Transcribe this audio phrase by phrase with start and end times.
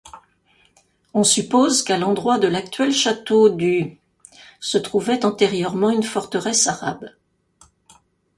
[1.13, 3.99] On suppose qu'à l'endroit de l'actuel château du
[4.59, 7.11] se trouvait antérieurement une forteresse arabe.